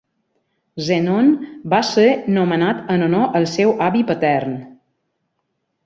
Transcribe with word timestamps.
Zenon 0.87 1.29
va 1.75 1.83
ser 1.91 2.07
nomenat 2.39 2.83
en 2.97 3.07
honor 3.11 3.39
al 3.41 3.49
seu 3.55 3.79
avi 3.91 4.05
patern. 4.15 4.61